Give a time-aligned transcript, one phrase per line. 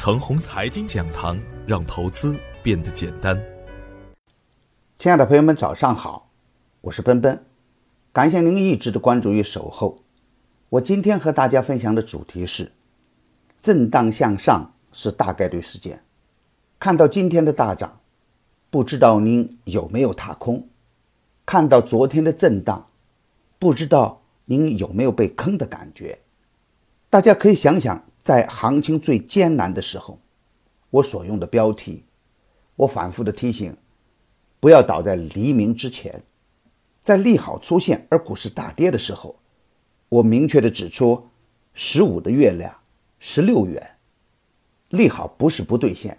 [0.00, 1.36] 程红财经讲堂，
[1.66, 3.36] 让投资变得简单。
[4.96, 6.30] 亲爱的朋友们，早上好，
[6.82, 7.44] 我是奔奔，
[8.12, 9.98] 感谢您一直的关注与守候。
[10.68, 12.70] 我今天和大家分享的主题是：
[13.58, 16.00] 震荡向上是大概率事件。
[16.78, 17.98] 看到今天的大涨，
[18.70, 20.68] 不知道您有没有踏空？
[21.44, 22.86] 看到昨天的震荡，
[23.58, 26.20] 不知道您有没有被坑的感觉？
[27.10, 28.02] 大家可以想想。
[28.20, 30.18] 在行情最艰难的时候，
[30.90, 32.04] 我所用的标题，
[32.76, 33.74] 我反复的提醒，
[34.60, 36.22] 不要倒在黎明之前。
[37.00, 39.34] 在利好出现而股市大跌的时候，
[40.10, 41.26] 我明确的指出，
[41.72, 42.74] 十五的月亮
[43.18, 43.92] 十六元，
[44.90, 46.18] 利好不是不兑现，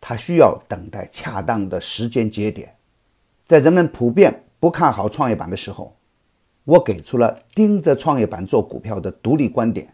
[0.00, 2.74] 它需要等待恰当的时间节点。
[3.46, 5.94] 在人们普遍不看好创业板的时候，
[6.64, 9.92] 我给出了盯着创业板做股票的独立观点。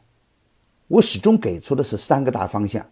[0.92, 2.86] 我始终给出的是三个大方向：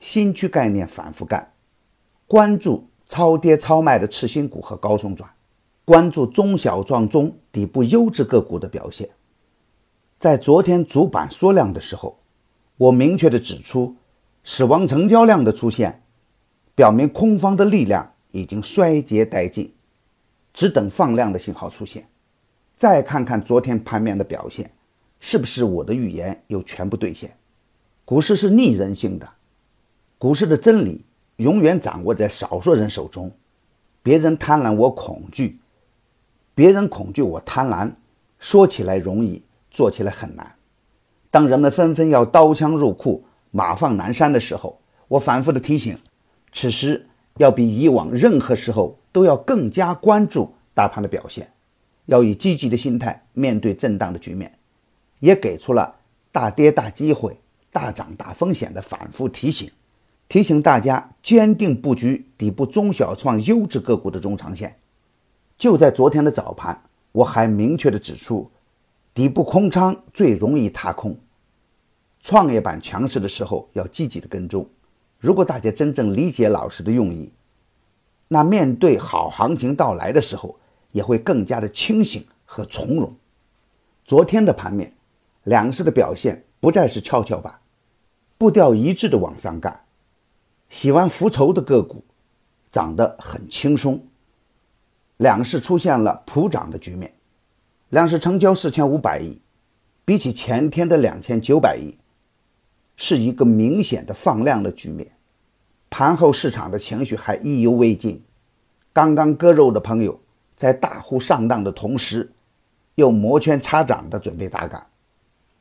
[0.00, 1.52] 新区概念反复干，
[2.26, 5.30] 关注超跌超卖的次新股和高送转，
[5.84, 9.08] 关注中小创中底部优质个股的表现。
[10.18, 12.18] 在昨天主板缩量的时候，
[12.76, 13.94] 我明确的指出，
[14.42, 16.02] 死亡成交量的出现，
[16.74, 19.72] 表明空方的力量已经衰竭殆尽，
[20.52, 22.08] 只等放量的信号出现。
[22.76, 24.68] 再看看昨天盘面的表现。
[25.20, 27.30] 是不是我的预言又全部兑现？
[28.04, 29.28] 股市是逆人性的，
[30.18, 31.02] 股市的真理
[31.36, 33.30] 永远掌握在少数人手中。
[34.02, 35.58] 别人贪婪，我恐惧；
[36.54, 37.92] 别人恐惧，我贪婪。
[38.38, 40.54] 说起来容易，做起来很难。
[41.30, 45.96] 当人们纷纷要刀枪入库、马放南山的时候，我反复的提醒：
[46.52, 51.52] 此时要比以往任何时候都要更加关注大盘的表现，
[52.06, 54.50] 要以积极的心态面对震荡的局面。
[55.20, 55.94] 也给出了
[56.32, 57.36] 大跌大机会、
[57.72, 59.70] 大涨大风险的反复提醒，
[60.28, 64.76] 提醒大家坚定布局底部中小创优质个股的中长线。
[65.58, 66.80] 就在昨天的早盘，
[67.12, 68.50] 我还明确的指出，
[69.12, 71.16] 底部空仓最容易踏空，
[72.22, 74.66] 创业板强势的时候要积极的跟踪。
[75.18, 77.30] 如果大家真正理解老师的用意，
[78.28, 80.56] 那面对好行情到来的时候，
[80.92, 83.12] 也会更加的清醒和从容。
[84.06, 84.90] 昨天的盘面。
[85.44, 87.54] 两市的表现不再是跷跷板，
[88.36, 89.80] 步调一致的往上干，
[90.68, 92.04] 洗完浮筹的个股
[92.70, 94.02] 涨得很轻松。
[95.16, 97.12] 两市出现了普涨的局面，
[97.88, 99.38] 两市成交四千五百亿，
[100.04, 101.94] 比起前天的两千九百亿，
[102.96, 105.10] 是一个明显的放量的局面。
[105.88, 108.22] 盘后市场的情绪还意犹未尽，
[108.92, 110.20] 刚刚割肉的朋友
[110.54, 112.30] 在大户上当的同时，
[112.94, 114.86] 又摩拳擦掌的准备打杆。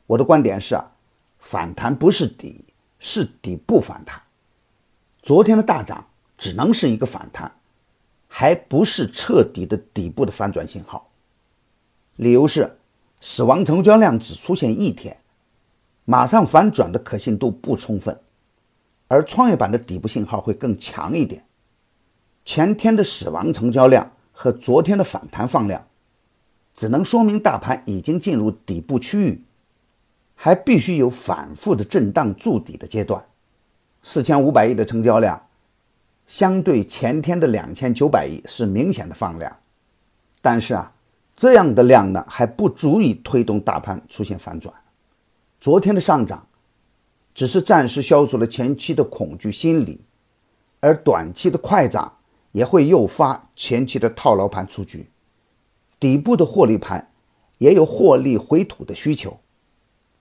[0.10, 0.84] 我的观点是啊，
[1.40, 2.66] 反弹不是底，
[3.00, 4.20] 是底部反弹。
[5.22, 6.04] 昨天的大涨
[6.36, 7.52] 只能是一个反弹，
[8.28, 11.08] 还不是彻底的底部的反转信号。
[12.16, 12.76] 理由是，
[13.22, 15.16] 死亡成交量只出现一天，
[16.06, 18.20] 马上反转的可信度不充分，
[19.08, 21.44] 而创业板的底部信号会更强一点。
[22.46, 25.86] 前天的死亡成交量和昨天的反弹放量，
[26.74, 29.40] 只能说明大盘已经进入底部区域。
[30.42, 33.22] 还必须有反复的震荡筑底的阶段，
[34.04, 35.38] 四千五百亿的成交量，
[36.30, 39.54] 相对前天的两千九百亿是明显的放量，
[40.42, 40.94] 但是啊，
[41.36, 44.74] 这样的量呢还不足以推动大盘出现反转。
[45.60, 46.48] 昨天的上涨，
[47.36, 50.00] 只是暂时消除了前期的恐惧心理，
[50.80, 52.14] 而短期的快涨
[52.54, 55.06] 也会诱发前期的套牢盘出局，
[56.00, 57.10] 底部的获利盘
[57.58, 59.38] 也有获利回吐的需求。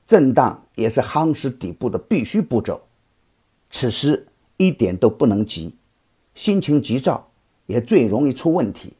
[0.08, 2.80] 震荡也是夯实底部的必须步骤，
[3.70, 4.26] 此时
[4.56, 5.74] 一点都不能急，
[6.34, 7.28] 心情急躁
[7.66, 8.94] 也最容易出问题。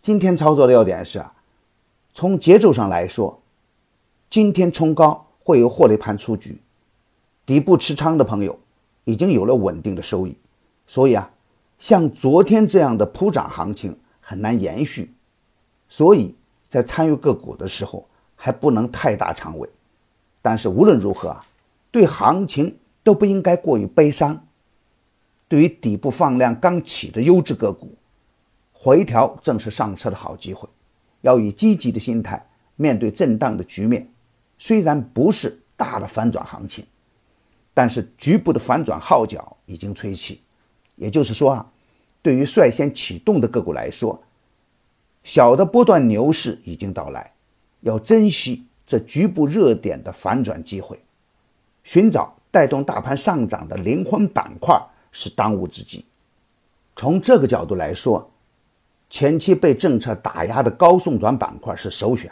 [0.00, 1.34] 今天操作的要点是啊，
[2.14, 3.42] 从节奏上来说，
[4.30, 6.56] 今天冲高会有获利盘出局，
[7.44, 8.58] 底部持仓的朋友
[9.04, 10.34] 已经有了稳定的收益，
[10.86, 11.30] 所以啊，
[11.78, 15.10] 像昨天这样的普涨行情很难延续，
[15.90, 16.34] 所以
[16.70, 19.68] 在参与个股的时候还不能太大仓位。
[20.46, 21.44] 但是无论如何啊，
[21.90, 24.40] 对行情都不应该过于悲伤。
[25.48, 27.92] 对于底部放量刚起的优质个股，
[28.72, 30.68] 回调正是上车的好机会。
[31.22, 32.46] 要以积极的心态
[32.76, 34.06] 面对震荡的局面。
[34.56, 36.86] 虽然不是大的反转行情，
[37.74, 40.40] 但是局部的反转号角已经吹起。
[40.94, 41.66] 也就是说啊，
[42.22, 44.22] 对于率先启动的个股来说，
[45.24, 47.32] 小的波段牛市已经到来，
[47.80, 48.62] 要珍惜。
[48.86, 50.98] 这局部热点的反转机会，
[51.82, 54.80] 寻找带动大盘上涨的灵魂板块
[55.10, 56.04] 是当务之急。
[56.94, 58.30] 从这个角度来说，
[59.10, 62.30] 前期被政策打压的高送转板块是首选，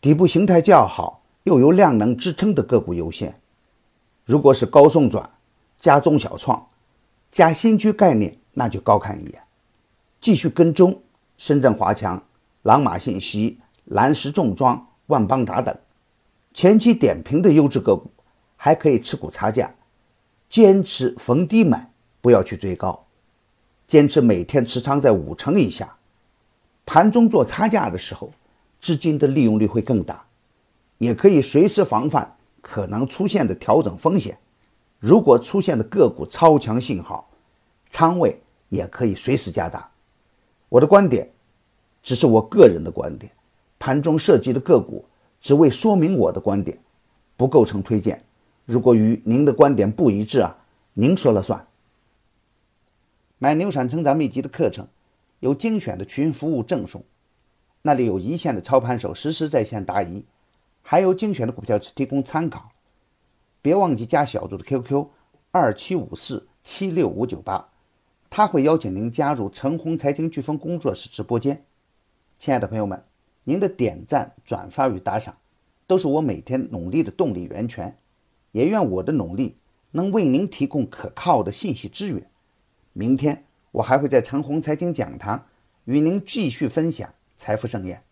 [0.00, 3.34] 底部形态较好又有量能支撑的个股优先。
[4.24, 5.30] 如果是高送转
[5.80, 6.66] 加中小创
[7.30, 9.40] 加新区概念，那就高看一眼，
[10.20, 11.00] 继续跟踪
[11.38, 12.22] 深圳华强、
[12.62, 15.76] 朗玛信息、蓝石重装、万邦达等
[16.52, 18.10] 前期点评的优质个股，
[18.56, 19.72] 还可以持股差价，
[20.48, 23.04] 坚持逢低买，不要去追高。
[23.86, 25.96] 坚持每天持仓在五成以下，
[26.84, 28.32] 盘中做差价的时候，
[28.80, 30.24] 资金的利用率会更大，
[30.98, 34.36] 也可以随时防范可能出现的调整风险。
[34.98, 37.28] 如果出现的个股超强信号，
[37.90, 39.88] 仓位也可以随时加大。
[40.68, 41.30] 我的观点
[42.02, 43.30] 只是我个人的观点，
[43.78, 45.04] 盘中涉及的个股
[45.40, 46.78] 只为说明我的观点，
[47.36, 48.22] 不构成推荐。
[48.64, 50.56] 如果与您的观点不一致啊，
[50.94, 51.64] 您说了算。
[53.38, 54.88] 买牛产成长秘籍的课程，
[55.40, 57.04] 有精选的群服务赠送，
[57.82, 60.24] 那里有一线的操盘手实时在线答疑，
[60.82, 62.70] 还有精选的股票提供参考。
[63.60, 65.06] 别忘记加小组的 QQ
[65.50, 67.68] 二七五四七六五九八，
[68.30, 71.64] 他会邀请您加入陈红财经飓风工作室直播间。
[72.38, 73.04] 亲爱的朋友们，
[73.48, 75.36] 您的点赞、转发与打赏，
[75.86, 77.96] 都是我每天努力的动力源泉。
[78.50, 79.56] 也愿我的努力
[79.92, 82.28] 能为您提供可靠的信息资源。
[82.92, 85.46] 明天我还会在陈红财经讲堂
[85.84, 88.02] 与您继续分享财富盛宴。